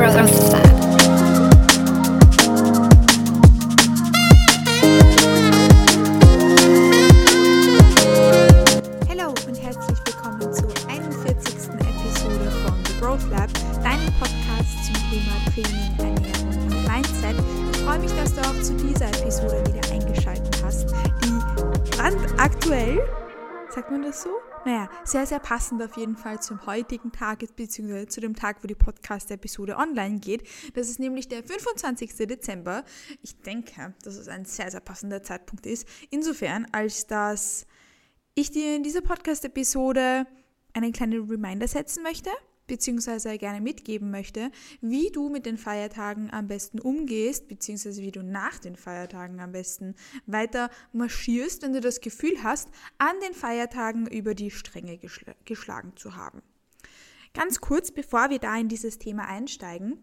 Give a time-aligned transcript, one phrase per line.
[0.00, 0.59] Growth
[25.50, 30.20] passend auf jeden Fall zum heutigen Tag, beziehungsweise zu dem Tag, wo die Podcast-Episode online
[30.20, 30.44] geht.
[30.74, 32.14] Das ist nämlich der 25.
[32.28, 32.84] Dezember.
[33.20, 35.88] Ich denke, dass es ein sehr, sehr passender Zeitpunkt ist.
[36.10, 37.66] Insofern, als dass
[38.36, 40.24] ich dir in dieser Podcast-Episode
[40.72, 42.30] einen kleinen Reminder setzen möchte,
[42.70, 48.22] beziehungsweise gerne mitgeben möchte, wie du mit den Feiertagen am besten umgehst, beziehungsweise wie du
[48.22, 54.06] nach den Feiertagen am besten weiter marschierst, wenn du das Gefühl hast, an den Feiertagen
[54.06, 56.42] über die Stränge geschl geschlagen zu haben.
[57.34, 59.98] Ganz kurz, bevor wir da in dieses Thema einsteigen,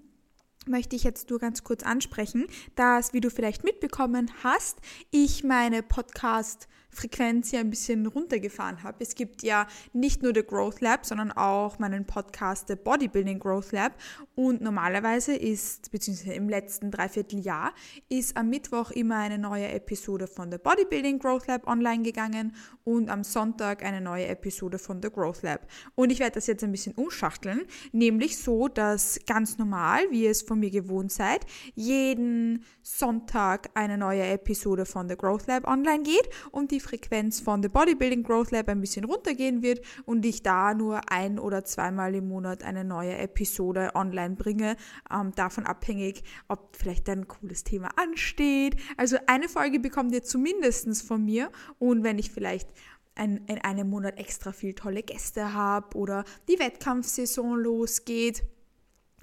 [0.68, 4.78] möchte ich jetzt nur ganz kurz ansprechen, dass, wie du vielleicht mitbekommen hast,
[5.12, 8.98] ich meine Podcast- Frequenz ja ein bisschen runtergefahren habe.
[9.00, 13.72] Es gibt ja nicht nur The Growth Lab, sondern auch meinen Podcast The Bodybuilding Growth
[13.72, 13.94] Lab.
[14.36, 17.74] Und normalerweise ist, beziehungsweise im letzten Dreivierteljahr,
[18.10, 23.10] ist am Mittwoch immer eine neue Episode von The Bodybuilding Growth Lab online gegangen und
[23.10, 25.68] am Sonntag eine neue Episode von The Growth Lab.
[25.94, 30.42] Und ich werde das jetzt ein bisschen umschachteln, nämlich so, dass ganz normal, wie es
[30.58, 36.28] von mir gewohnt seid, jeden Sonntag eine neue Episode von The Growth Lab online geht
[36.52, 40.74] und die Frequenz von The Bodybuilding Growth Lab ein bisschen runtergehen wird und ich da
[40.74, 44.78] nur ein oder zweimal im Monat eine neue Episode online bringe.
[45.12, 48.78] Ähm, davon abhängig, ob vielleicht ein cooles Thema ansteht.
[48.98, 52.70] Also eine Folge bekommt ihr zumindest von mir und wenn ich vielleicht
[53.16, 58.44] in einem Monat extra viel tolle Gäste habe oder die Wettkampfsaison losgeht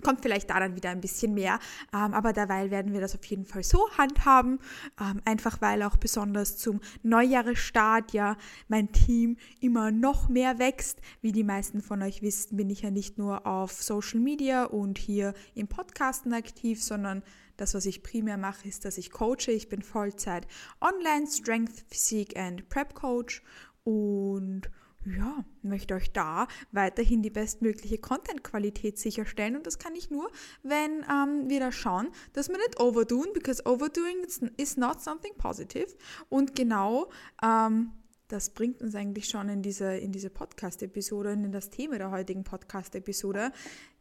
[0.05, 1.59] kommt vielleicht da dann wieder ein bisschen mehr.
[1.93, 4.61] Ähm, aber derweil werden wir das auf jeden Fall so handhaben.
[5.01, 8.37] Ähm, einfach weil auch besonders zum Neujahresstart ja
[8.69, 11.01] mein Team immer noch mehr wächst.
[11.21, 14.99] Wie die meisten von euch wissen, bin ich ja nicht nur auf Social Media und
[14.99, 17.25] hier im Podcasten aktiv, sondern
[17.57, 19.49] das, was ich primär mache, ist, dass ich coache.
[19.49, 20.47] Ich bin Vollzeit
[20.81, 23.43] Online Strength, Physik and Prep Coach
[23.85, 24.71] und
[25.07, 29.57] ja, möchte euch da weiterhin die bestmögliche Content-Qualität sicherstellen.
[29.57, 30.31] Und das kann ich nur,
[30.63, 34.25] wenn ähm, wir da schauen, dass wir nicht overdoen, because overdoing
[34.57, 35.89] is not something positive.
[36.29, 37.11] Und genau
[37.43, 37.93] ähm,
[38.29, 42.43] das bringt uns eigentlich schon in diese, in diese Podcast-Episode, in das Thema der heutigen
[42.43, 43.53] Podcast-Episode.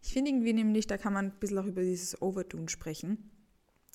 [0.02, 3.30] Ich finde irgendwie nämlich, da kann man ein bisschen auch über dieses Overdoen sprechen.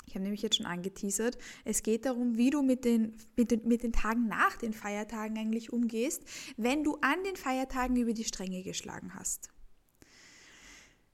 [0.08, 1.36] Ich habe nämlich jetzt schon angeteasert.
[1.64, 5.36] Es geht darum, wie du mit den, mit, den, mit den Tagen nach den Feiertagen
[5.36, 6.24] eigentlich umgehst,
[6.56, 9.50] wenn du an den Feiertagen über die Stränge geschlagen hast.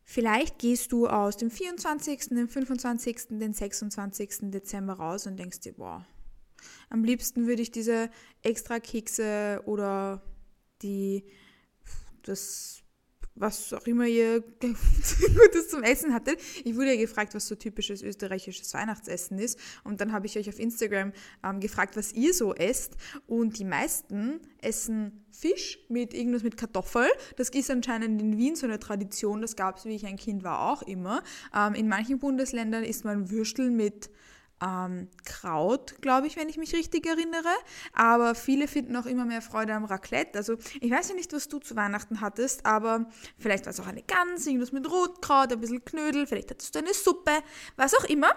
[0.05, 4.53] Vielleicht gehst du aus dem 24., dem 25., den 26.
[4.53, 6.07] Dezember raus und denkst dir, boah,
[6.89, 8.11] am liebsten würde ich diese
[8.43, 10.23] extra Kekse oder
[10.83, 11.25] die,
[12.23, 12.84] das
[13.35, 16.39] was auch immer ihr Gutes zum Essen hattet.
[16.65, 19.59] Ich wurde ja gefragt, was so typisches österreichisches Weihnachtsessen ist.
[19.83, 21.13] Und dann habe ich euch auf Instagram
[21.43, 22.97] ähm, gefragt, was ihr so esst.
[23.27, 27.07] Und die meisten essen Fisch mit irgendwas mit Kartoffel.
[27.37, 29.43] Das ist anscheinend in Wien so eine Tradition.
[29.43, 31.23] Das gab es, wie ich ein Kind war, auch immer.
[31.55, 34.11] Ähm, in manchen Bundesländern isst man Würstel mit
[34.65, 37.53] ähm, Kraut, glaube ich, wenn ich mich richtig erinnere.
[37.93, 40.39] Aber viele finden auch immer mehr Freude am Raclette.
[40.39, 43.07] Also ich weiß ja nicht, was du zu Weihnachten hattest, aber
[43.39, 46.79] vielleicht war es auch eine Gans, irgendwas mit Rotkraut, ein bisschen Knödel, vielleicht hattest du
[46.79, 47.33] eine Suppe,
[47.77, 48.31] was auch immer.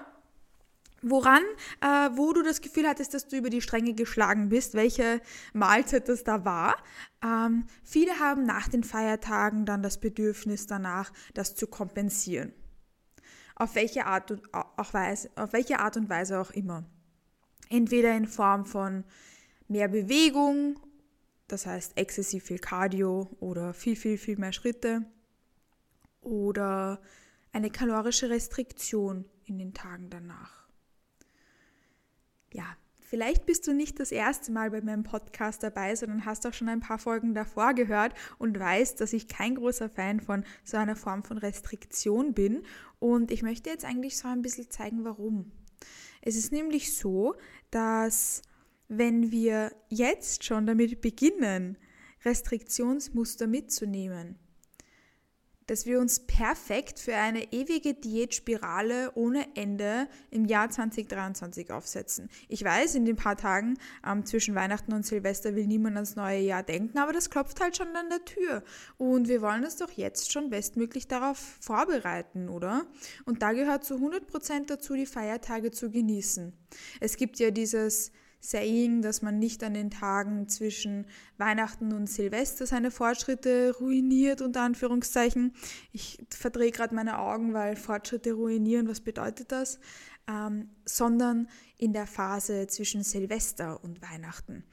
[1.03, 1.43] Woran,
[1.79, 5.21] äh, wo du das Gefühl hattest, dass du über die Stränge geschlagen bist, welche
[5.53, 6.75] Mahlzeit das da war.
[7.23, 12.51] Ähm, viele haben nach den Feiertagen dann das Bedürfnis danach, das zu kompensieren
[13.57, 16.85] auf welche Art und, auch Weise, auf welche Art und Weise auch immer.
[17.69, 19.03] Entweder in Form von
[19.67, 20.79] mehr Bewegung,
[21.47, 25.05] das heißt exzessiv viel Cardio oder viel, viel, viel mehr Schritte
[26.21, 27.01] oder
[27.51, 30.67] eine kalorische Restriktion in den Tagen danach.
[32.53, 32.77] Ja,
[33.09, 36.67] Vielleicht bist du nicht das erste Mal bei meinem Podcast dabei, sondern hast auch schon
[36.67, 40.97] ein paar Folgen davor gehört und weißt, dass ich kein großer Fan von so einer
[40.97, 42.63] Form von Restriktion bin.
[42.99, 45.53] Und ich möchte jetzt eigentlich so ein bisschen zeigen, warum.
[46.21, 47.35] Es ist nämlich so,
[47.71, 48.41] dass
[48.89, 51.77] wenn wir jetzt schon damit beginnen,
[52.25, 54.37] Restriktionsmuster mitzunehmen,
[55.67, 62.29] dass wir uns perfekt für eine ewige Diätspirale ohne Ende im Jahr 2023 aufsetzen.
[62.47, 66.39] Ich weiß, in den paar Tagen ähm, zwischen Weihnachten und Silvester will niemand ans neue
[66.39, 68.63] Jahr denken, aber das klopft halt schon an der Tür.
[68.97, 72.85] Und wir wollen uns doch jetzt schon bestmöglich darauf vorbereiten, oder?
[73.25, 76.53] Und da gehört zu 100% dazu, die Feiertage zu genießen.
[76.99, 81.05] Es gibt ja dieses Saying, dass man nicht an den Tagen zwischen
[81.37, 85.53] Weihnachten und Silvester seine Fortschritte ruiniert, unter Anführungszeichen.
[85.91, 89.79] Ich verdrehe gerade meine Augen, weil Fortschritte ruinieren, was bedeutet das?
[90.29, 91.47] Ähm, sondern
[91.77, 94.63] in der Phase zwischen Silvester und Weihnachten.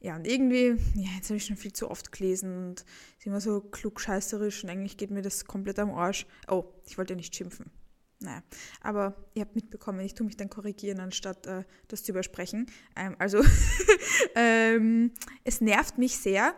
[0.00, 2.84] Ja, und irgendwie, ja, jetzt habe ich schon viel zu oft gelesen und
[3.18, 6.26] ist immer so klugscheißerisch und eigentlich geht mir das komplett am Arsch.
[6.48, 7.70] Oh, ich wollte nicht schimpfen.
[8.18, 8.42] Naja,
[8.80, 12.66] aber ihr habt mitbekommen, ich tue mich dann korrigieren, anstatt äh, das zu übersprechen.
[12.96, 13.42] Ähm, also,
[14.34, 15.12] ähm,
[15.44, 16.54] es nervt mich sehr.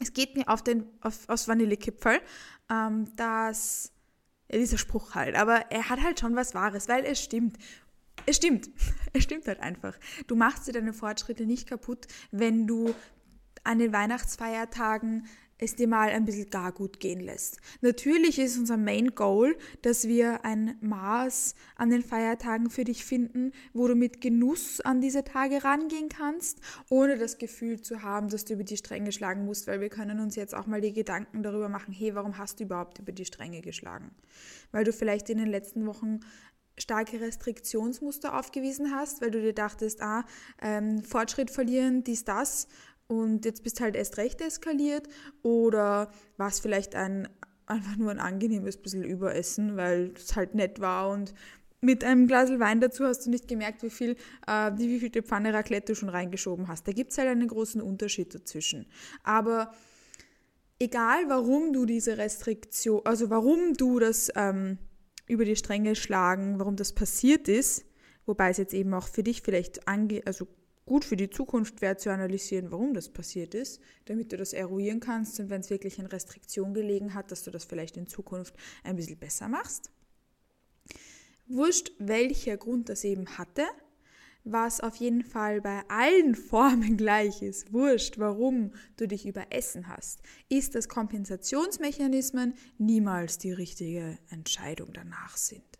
[0.00, 2.20] Es geht mir auf den, auf, aufs Vanillekipferl,
[2.68, 3.92] ähm, dass,
[4.50, 7.58] ja, dieser Spruch halt, aber er hat halt schon was Wahres, weil es stimmt.
[8.26, 8.70] Es stimmt.
[9.14, 9.98] Es stimmt halt einfach.
[10.26, 12.94] Du machst dir deine Fortschritte nicht kaputt, wenn du
[13.62, 15.26] an den Weihnachtsfeiertagen
[15.62, 17.58] es dir mal ein bisschen gar gut gehen lässt.
[17.80, 23.52] Natürlich ist unser Main Goal, dass wir ein Maß an den Feiertagen für dich finden,
[23.72, 26.60] wo du mit Genuss an diese Tage rangehen kannst,
[26.90, 30.20] ohne das Gefühl zu haben, dass du über die Stränge schlagen musst, weil wir können
[30.20, 33.24] uns jetzt auch mal die Gedanken darüber machen, hey, warum hast du überhaupt über die
[33.24, 34.10] Stränge geschlagen?
[34.72, 36.20] Weil du vielleicht in den letzten Wochen
[36.78, 40.24] starke Restriktionsmuster aufgewiesen hast, weil du dir dachtest, ah,
[40.60, 42.66] ähm, Fortschritt verlieren, dies, das
[43.20, 45.08] und jetzt bist halt erst recht eskaliert
[45.42, 47.28] oder war es vielleicht ein
[47.66, 51.32] einfach nur ein angenehmes bisschen Überessen, weil es halt nett war und
[51.80, 54.16] mit einem Glas Wein dazu hast du nicht gemerkt, wie viel,
[54.46, 56.86] äh, wie viel Pfanne Raclette du schon reingeschoben hast.
[56.86, 58.86] Da gibt es halt einen großen Unterschied dazwischen.
[59.24, 59.74] Aber
[60.78, 64.78] egal, warum du diese Restriktion, also warum du das ähm,
[65.26, 67.84] über die Stränge schlagen, warum das passiert ist,
[68.26, 70.46] wobei es jetzt eben auch für dich vielleicht ange also
[70.86, 75.00] gut für die Zukunft wäre zu analysieren, warum das passiert ist, damit du das eruieren
[75.00, 78.54] kannst und wenn es wirklich in Restriktion gelegen hat, dass du das vielleicht in Zukunft
[78.82, 79.90] ein bisschen besser machst.
[81.46, 83.64] Wurscht, welcher Grund das eben hatte,
[84.44, 90.20] was auf jeden Fall bei allen Formen gleich ist, wurscht, warum du dich überessen hast,
[90.48, 95.71] ist, dass Kompensationsmechanismen niemals die richtige Entscheidung danach sind.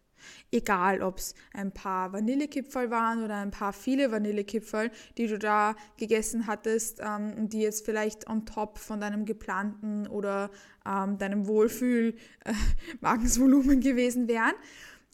[0.51, 5.75] Egal, ob es ein paar Vanillekipferl waren oder ein paar viele Vanillekipferl, die du da
[5.97, 10.51] gegessen hattest, ähm, die jetzt vielleicht on top von deinem geplanten oder
[10.87, 14.55] ähm, deinem Wohlfühl-Magensvolumen äh, gewesen wären.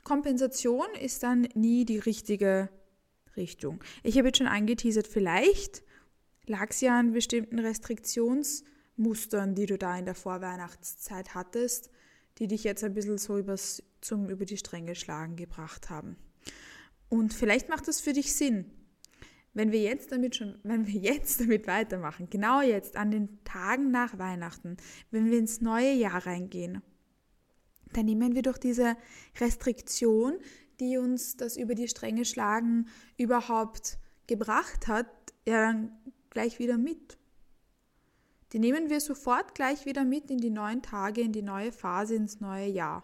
[0.05, 2.69] Kompensation ist dann nie die richtige
[3.37, 3.85] Richtung.
[4.03, 5.83] Ich habe jetzt schon angeteasert, vielleicht
[6.47, 11.91] lag es ja an bestimmten Restriktionsmustern, die du da in der Vorweihnachtszeit hattest,
[12.39, 16.17] die dich jetzt ein bisschen so übers, zum über die Stränge schlagen gebracht haben.
[17.09, 18.71] Und vielleicht macht das für dich Sinn,
[19.55, 23.91] wenn wir jetzt damit schon, wenn wir jetzt damit weitermachen, genau jetzt an den Tagen
[23.91, 24.77] nach Weihnachten,
[25.11, 26.83] wenn wir ins neue Jahr reingehen,
[27.93, 28.97] dann nehmen wir durch diese
[29.41, 30.39] Restriktion,
[30.79, 35.09] die uns das über die Stränge schlagen überhaupt gebracht hat,
[35.47, 35.93] ja dann
[36.31, 37.18] gleich wieder mit.
[38.53, 42.15] Die nehmen wir sofort gleich wieder mit in die neuen Tage, in die neue Phase,
[42.15, 43.03] ins neue Jahr.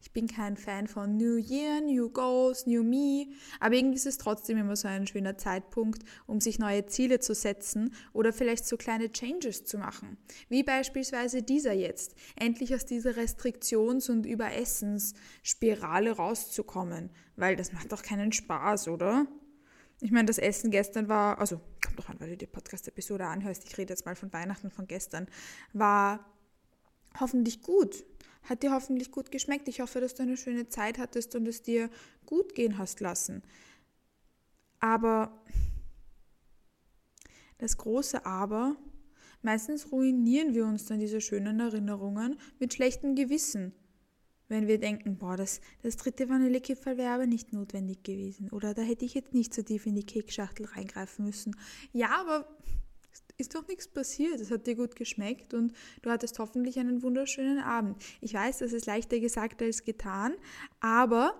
[0.00, 3.26] Ich bin kein Fan von New Year, New Goals, New Me,
[3.60, 7.34] aber irgendwie ist es trotzdem immer so ein schöner Zeitpunkt, um sich neue Ziele zu
[7.34, 10.18] setzen oder vielleicht so kleine Changes zu machen.
[10.48, 18.02] Wie beispielsweise dieser jetzt, endlich aus dieser Restriktions- und Überessensspirale rauszukommen, weil das macht doch
[18.02, 19.26] keinen Spaß, oder?
[20.04, 23.62] Ich meine, das Essen gestern war, also kommt doch an, weil du die Podcast-Episode anhörst,
[23.64, 25.28] ich rede jetzt mal von Weihnachten von gestern,
[25.72, 26.26] war
[27.20, 28.04] hoffentlich gut.
[28.42, 29.68] Hat dir hoffentlich gut geschmeckt.
[29.68, 31.88] Ich hoffe, dass du eine schöne Zeit hattest und es dir
[32.26, 33.44] gut gehen hast lassen.
[34.80, 35.40] Aber
[37.58, 38.74] das große Aber,
[39.40, 43.72] meistens ruinieren wir uns dann diese schönen Erinnerungen mit schlechtem Gewissen
[44.52, 48.50] wenn wir denken, boah, das, das dritte Vanillekipferl wäre aber nicht notwendig gewesen.
[48.50, 51.56] Oder da hätte ich jetzt nicht so tief in die Kekschachtel reingreifen müssen.
[51.92, 52.46] Ja, aber
[53.38, 54.40] ist doch nichts passiert.
[54.40, 57.96] Es hat dir gut geschmeckt und du hattest hoffentlich einen wunderschönen Abend.
[58.20, 60.34] Ich weiß, das ist leichter gesagt als getan,
[60.80, 61.34] aber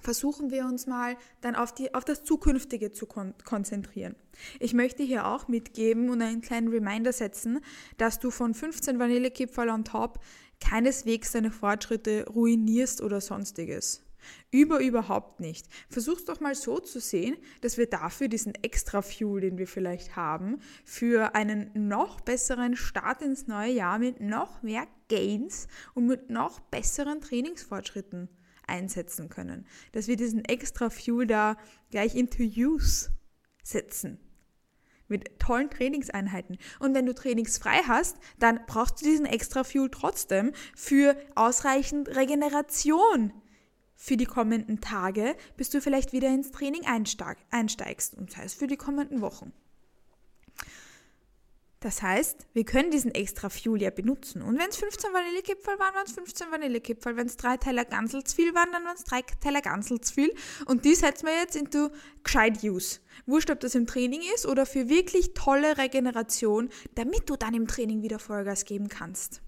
[0.00, 4.16] versuchen wir uns mal dann auf, die, auf das Zukünftige zu kon konzentrieren.
[4.58, 7.60] Ich möchte hier auch mitgeben und einen kleinen Reminder setzen,
[7.98, 10.18] dass du von 15 Vanillekipferl on top
[10.62, 14.04] keineswegs deine Fortschritte ruinierst oder sonstiges.
[14.52, 15.66] Über überhaupt nicht.
[15.88, 20.14] Versuch's doch mal so zu sehen, dass wir dafür diesen extra Fuel, den wir vielleicht
[20.14, 26.30] haben, für einen noch besseren Start ins neue Jahr mit noch mehr Gains und mit
[26.30, 28.28] noch besseren Trainingsfortschritten
[28.66, 29.66] einsetzen können.
[29.90, 31.56] Dass wir diesen extra Fuel da
[31.90, 33.10] gleich into use
[33.64, 34.20] setzen
[35.12, 36.58] mit tollen Trainingseinheiten.
[36.80, 43.32] Und wenn du trainingsfrei hast, dann brauchst du diesen extra Fuel trotzdem für ausreichend Regeneration
[43.94, 48.66] für die kommenden Tage, bis du vielleicht wieder ins Training einsteigst und sei es für
[48.66, 49.52] die kommenden Wochen.
[51.82, 54.40] Das heißt, wir können diesen extra Fuel ja benutzen.
[54.40, 57.16] Und wenn es 15 Vanillekipferl waren, waren es 15 Vanillekipferl.
[57.16, 60.32] Wenn es drei Teller Ganselsfil waren, dann waren es drei Teller Ganselsfil.
[60.66, 61.90] Und die setzen wir jetzt into
[62.22, 63.00] gescheit Use.
[63.26, 67.66] Wurscht, ob das im Training ist oder für wirklich tolle Regeneration, damit du dann im
[67.66, 69.42] Training wieder Vollgas geben kannst.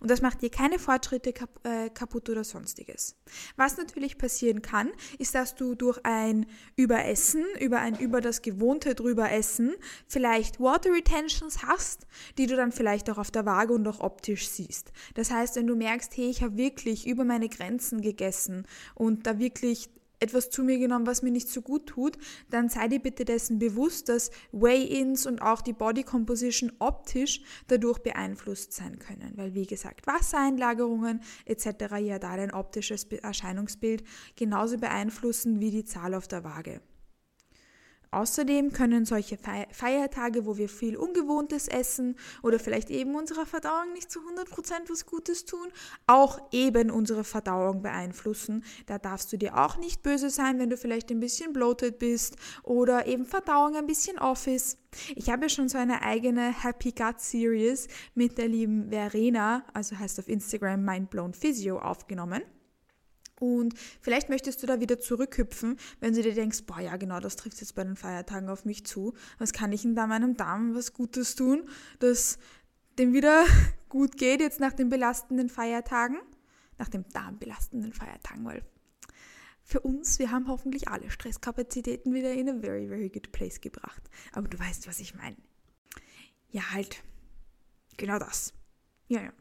[0.00, 3.16] Und das macht dir keine Fortschritte kap äh, kaputt oder sonstiges.
[3.56, 8.94] Was natürlich passieren kann, ist, dass du durch ein Überessen, über ein über das Gewohnte
[8.94, 9.74] drüber Essen,
[10.06, 12.06] vielleicht Water Retentions hast,
[12.38, 14.92] die du dann vielleicht auch auf der Waage und auch optisch siehst.
[15.14, 19.38] Das heißt, wenn du merkst, hey, ich habe wirklich über meine Grenzen gegessen und da
[19.38, 19.90] wirklich
[20.22, 22.16] etwas zu mir genommen, was mir nicht so gut tut,
[22.50, 27.98] dann sei dir bitte dessen bewusst, dass Weigh-ins und auch die Body Composition optisch dadurch
[27.98, 29.32] beeinflusst sein können.
[29.36, 31.66] Weil, wie gesagt, Wassereinlagerungen etc.
[32.00, 34.04] ja da dein optisches Erscheinungsbild
[34.36, 36.80] genauso beeinflussen wie die Zahl auf der Waage.
[38.12, 44.10] Außerdem können solche Feiertage, wo wir viel Ungewohntes essen oder vielleicht eben unserer Verdauung nicht
[44.10, 45.66] zu 100% was Gutes tun,
[46.06, 48.64] auch eben unsere Verdauung beeinflussen.
[48.84, 52.36] Da darfst du dir auch nicht böse sein, wenn du vielleicht ein bisschen bloated bist
[52.62, 54.78] oder eben Verdauung ein bisschen off ist.
[55.16, 60.18] Ich habe schon so eine eigene Happy Gut Series mit der lieben Verena, also heißt
[60.18, 62.42] auf Instagram Mindblown Physio, aufgenommen.
[63.42, 67.34] Und vielleicht möchtest du da wieder zurückhüpfen, wenn du dir denkst, boah, ja, genau, das
[67.34, 69.14] trifft jetzt bei den Feiertagen auf mich zu.
[69.38, 71.68] Was kann ich denn da meinem Darm was Gutes tun,
[71.98, 72.38] dass
[73.00, 73.44] dem wieder
[73.88, 76.20] gut geht jetzt nach den belastenden Feiertagen?
[76.78, 78.62] Nach den darmbelastenden Feiertagen, weil
[79.64, 84.08] für uns, wir haben hoffentlich alle Stresskapazitäten wieder in a very, very good place gebracht.
[84.30, 85.36] Aber du weißt, was ich meine.
[86.50, 87.02] Ja, halt.
[87.96, 88.54] Genau das.
[89.08, 89.32] Ja, ja.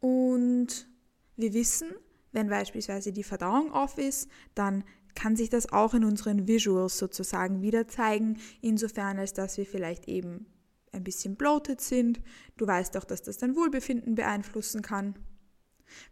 [0.00, 0.88] Und
[1.36, 1.90] wir wissen,
[2.36, 7.62] wenn beispielsweise die Verdauung off ist, dann kann sich das auch in unseren Visuals sozusagen
[7.62, 10.44] wieder zeigen, insofern als dass wir vielleicht eben
[10.92, 12.20] ein bisschen bloated sind.
[12.58, 15.18] Du weißt auch, dass das dein Wohlbefinden beeinflussen kann.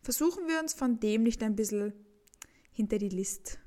[0.01, 1.93] Versuchen wir uns von dem nicht ein bisschen
[2.73, 3.59] hinter die List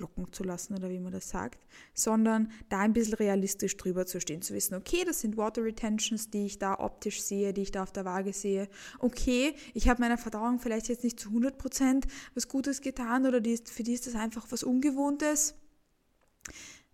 [0.00, 1.64] locken zu lassen oder wie man das sagt,
[1.94, 6.30] sondern da ein bisschen realistisch drüber zu stehen, zu wissen, okay, das sind Water Retentions,
[6.30, 8.68] die ich da optisch sehe, die ich da auf der Waage sehe.
[8.98, 12.04] Okay, ich habe meiner Verdauung vielleicht jetzt nicht zu 100%
[12.34, 15.54] was Gutes getan oder die ist, für die ist das einfach was Ungewohntes.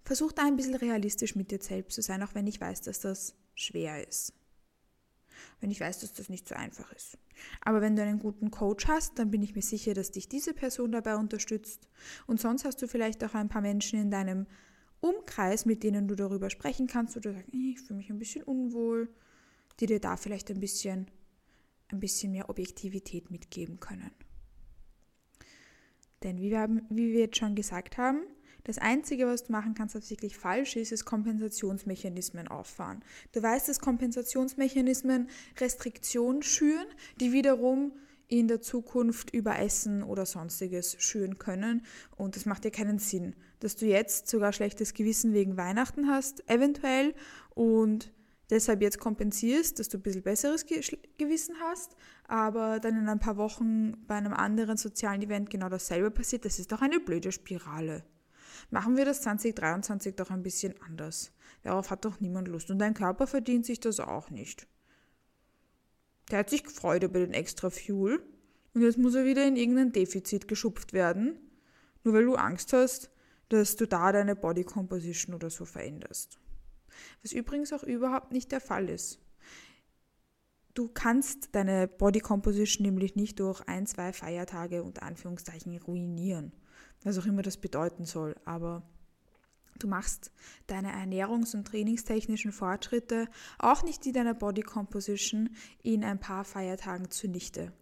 [0.04, 3.00] Versuch da ein bisschen realistisch mit dir selbst zu sein, auch wenn ich weiß, dass
[3.00, 4.32] das schwer ist
[5.60, 7.18] wenn ich weiß, dass das nicht so einfach ist.
[7.60, 10.54] Aber wenn du einen guten Coach hast, dann bin ich mir sicher, dass dich diese
[10.54, 11.88] Person dabei unterstützt.
[12.26, 14.46] Und sonst hast du vielleicht auch ein paar Menschen in deinem
[15.00, 19.08] Umkreis, mit denen du darüber sprechen kannst oder sagst, ich fühle mich ein bisschen unwohl,
[19.80, 21.10] die dir da vielleicht ein bisschen,
[21.88, 24.10] ein bisschen mehr Objektivität mitgeben können.
[26.22, 28.22] Denn wie wir, haben, wie wir jetzt schon gesagt haben,
[28.66, 33.04] das Einzige, was du machen kannst, was wirklich falsch ist, ist Kompensationsmechanismen auffahren.
[33.30, 35.28] Du weißt, dass Kompensationsmechanismen
[35.60, 36.86] Restriktionen schüren,
[37.20, 37.92] die wiederum
[38.26, 41.86] in der Zukunft über Essen oder sonstiges schüren können.
[42.16, 46.42] Und das macht dir keinen Sinn, dass du jetzt sogar schlechtes Gewissen wegen Weihnachten hast,
[46.50, 47.14] eventuell,
[47.54, 48.12] und
[48.50, 51.94] deshalb jetzt kompensierst, dass du ein bisschen besseres Gewissen hast,
[52.26, 56.44] aber dann in ein paar Wochen bei einem anderen sozialen Event genau dasselbe passiert.
[56.44, 58.02] Das ist doch eine blöde Spirale.
[58.70, 61.32] Machen wir das 2023 doch ein bisschen anders.
[61.62, 62.70] Darauf hat doch niemand Lust.
[62.70, 64.66] Und dein Körper verdient sich das auch nicht.
[66.30, 68.22] Der hat sich gefreut über den extra Fuel
[68.74, 71.38] und jetzt muss er wieder in irgendein Defizit geschupft werden,
[72.02, 73.10] nur weil du Angst hast,
[73.48, 76.38] dass du da deine Body Composition oder so veränderst.
[77.22, 79.20] Was übrigens auch überhaupt nicht der Fall ist.
[80.74, 86.52] Du kannst deine Body Composition nämlich nicht durch ein, zwei Feiertage unter Anführungszeichen ruinieren
[87.04, 88.34] was auch immer das bedeuten soll.
[88.44, 88.82] Aber
[89.78, 90.30] du machst
[90.66, 95.50] deine ernährungs- und trainingstechnischen Fortschritte, auch nicht die deiner Body Composition,
[95.82, 97.72] in ein paar Feiertagen zunichte.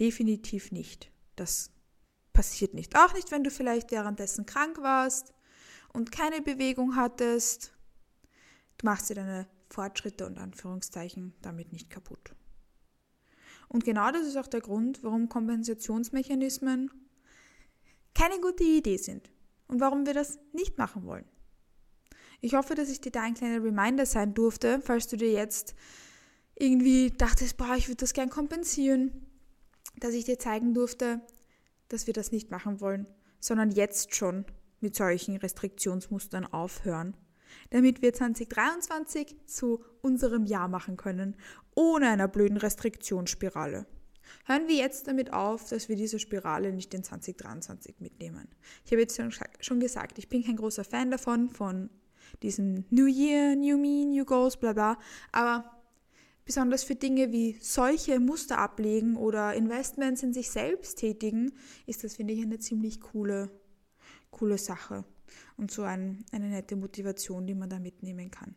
[0.00, 1.10] Definitiv nicht.
[1.36, 1.70] Das
[2.32, 2.96] passiert nicht.
[2.96, 5.34] Auch nicht, wenn du vielleicht währenddessen krank warst
[5.92, 7.72] und keine Bewegung hattest.
[8.78, 12.34] Du machst dir deine Fortschritte und Anführungszeichen damit nicht kaputt.
[13.68, 16.90] Und genau das ist auch der Grund, warum Kompensationsmechanismen
[18.18, 19.30] keine gute Idee sind
[19.68, 21.24] und warum wir das nicht machen wollen.
[22.40, 25.74] Ich hoffe, dass ich dir da ein kleiner Reminder sein durfte, falls du dir jetzt
[26.56, 29.12] irgendwie dachtest, boah, ich würde das gern kompensieren,
[30.00, 31.20] dass ich dir zeigen durfte,
[31.88, 33.06] dass wir das nicht machen wollen,
[33.40, 34.44] sondern jetzt schon
[34.80, 37.16] mit solchen Restriktionsmustern aufhören,
[37.70, 41.36] damit wir 2023 zu unserem Jahr machen können,
[41.74, 43.86] ohne einer blöden Restriktionsspirale.
[44.44, 48.48] Hören wir jetzt damit auf, dass wir diese Spirale nicht in 2023 mitnehmen.
[48.84, 49.20] Ich habe jetzt
[49.60, 51.90] schon gesagt, ich bin kein großer Fan davon, von
[52.42, 54.98] diesem New Year, New Me, New Goals, bla bla,
[55.32, 55.78] aber
[56.44, 61.52] besonders für Dinge wie solche Muster ablegen oder Investments in sich selbst tätigen,
[61.86, 63.50] ist das, finde ich, eine ziemlich coole,
[64.30, 65.04] coole Sache
[65.56, 68.54] und so ein, eine nette Motivation, die man da mitnehmen kann.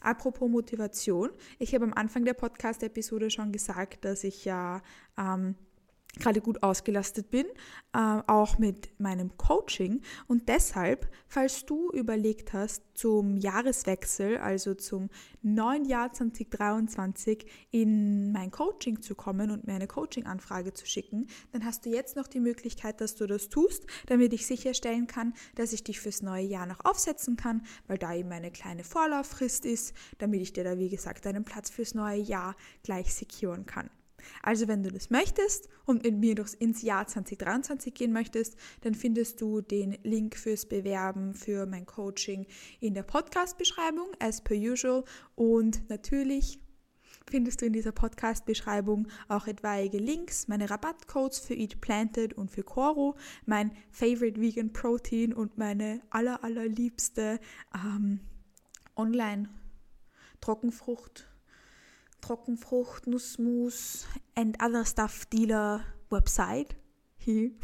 [0.00, 4.82] Apropos Motivation, ich habe am Anfang der Podcast-Episode schon gesagt, dass ich ja
[5.18, 5.54] ähm,
[6.18, 7.46] gerade gut ausgelastet bin,
[7.92, 10.02] äh, auch mit meinem Coaching.
[10.26, 15.10] Und deshalb, falls du überlegt hast, zum Jahreswechsel, also zum
[15.42, 21.64] neuen Jahr 2023, in mein Coaching zu kommen und mir eine Coaching-Anfrage zu schicken, dann
[21.64, 25.72] hast du jetzt noch die Möglichkeit, dass du das tust, damit ich sicherstellen kann, dass
[25.72, 29.94] ich dich fürs neue Jahr noch aufsetzen kann, weil da eben eine kleine Vorlauffrist ist,
[30.18, 33.90] damit ich dir da, wie gesagt, einen Platz fürs neue Jahr gleich securen kann.
[34.42, 38.94] Also wenn du das möchtest und mit mir durchs ins Jahr 2023 gehen möchtest, dann
[38.94, 42.46] findest du den Link fürs Bewerben für mein Coaching
[42.80, 45.04] in der Podcast-Beschreibung, as per usual.
[45.34, 46.60] Und natürlich
[47.28, 52.62] findest du in dieser Podcast-Beschreibung auch etwaige Links, meine Rabattcodes für Eat Planted und für
[52.62, 57.40] Coro, mein Favorite Vegan Protein und meine aller, allerliebste
[57.74, 58.20] ähm,
[58.96, 61.28] Online-Trockenfrucht.
[62.26, 64.04] Trockenfrucht, Nussmus
[64.34, 66.76] and other stuff Dealer Website.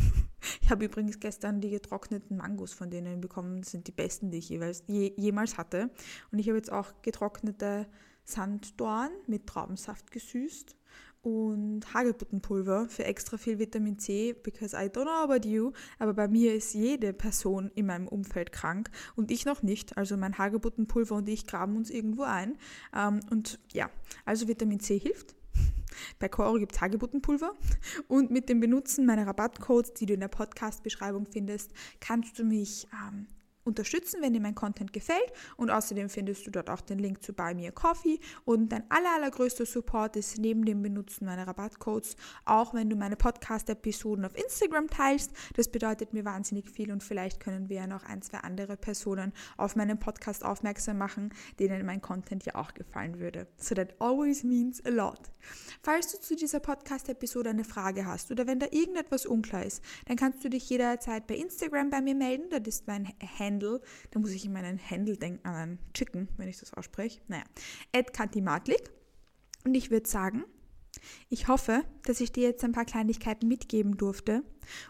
[0.61, 3.61] Ich habe übrigens gestern die getrockneten Mangos von denen bekommen.
[3.61, 5.88] Das sind die besten, die ich jeweils, je, jemals hatte.
[6.33, 7.87] Und ich habe jetzt auch getrocknete
[8.25, 10.75] Sanddorn mit Traubensaft gesüßt
[11.23, 16.29] und Hagebuttenpulver für extra viel Vitamin C, because I don't know about you, aber bei
[16.29, 19.97] mir ist jede Person in meinem Umfeld krank und ich noch nicht.
[19.97, 22.59] Also mein Hagebuttenpulver und ich graben uns irgendwo ein.
[22.95, 23.88] Ähm, und ja,
[24.25, 25.35] also Vitamin C hilft.
[26.19, 27.52] Bei Coro gibt es Hagebuttenpulver
[28.09, 32.88] und mit dem Benutzen meiner Rabattcodes, die du in der Podcast-Beschreibung findest, kannst du mich
[32.92, 33.27] ähm,
[33.64, 35.33] unterstützen, wenn dir mein Content gefällt.
[35.57, 38.18] Und außerdem findest du dort auch den Link zu Buy Me a Coffee.
[38.44, 43.16] Und dein aller, allergrößter Support ist neben dem Benutzen meiner Rabattcodes auch, wenn du meine
[43.16, 45.33] Podcast-Episoden auf Instagram teilst.
[45.55, 49.33] Das bedeutet mir wahnsinnig viel und vielleicht können wir ja noch ein, zwei andere Personen
[49.57, 53.46] auf meinen Podcast aufmerksam machen, denen mein Content ja auch gefallen würde.
[53.57, 55.31] So that always means a lot.
[55.83, 60.16] Falls du zu dieser Podcast-Episode eine Frage hast oder wenn da irgendetwas unklar ist, dann
[60.16, 62.48] kannst du dich jederzeit bei Instagram bei mir melden.
[62.51, 66.29] Das ist mein Handle Handle, da muss ich in meinen Handle denken, an einen Chicken,
[66.37, 67.21] wenn ich das ausspreche.
[67.29, 67.45] Naja,
[67.93, 68.91] Ed Kantimatlik.
[69.65, 70.45] Und ich würde sagen,
[71.29, 74.43] ich hoffe, dass ich dir jetzt ein paar Kleinigkeiten mitgeben durfte.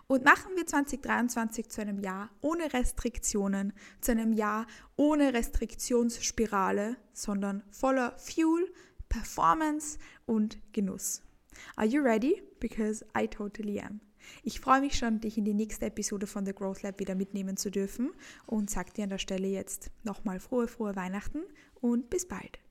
[0.06, 7.62] Und machen wir 2023 zu einem Jahr ohne Restriktionen, zu einem Jahr ohne Restriktionsspirale, sondern
[7.70, 8.72] voller Fuel,
[9.08, 11.22] Performance und Genuss.
[11.76, 12.42] Are you ready?
[12.60, 14.00] Because I totally am.
[14.42, 17.56] Ich freue mich schon, dich in die nächste Episode von The Growth Lab wieder mitnehmen
[17.56, 18.12] zu dürfen
[18.46, 21.42] und sage dir an der Stelle jetzt nochmal frohe, frohe Weihnachten
[21.80, 22.61] und bis bald.